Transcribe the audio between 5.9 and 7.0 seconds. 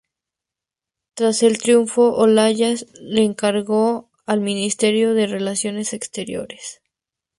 Exteriores.